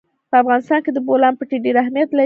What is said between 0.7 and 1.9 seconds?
کې د بولان پټي ډېر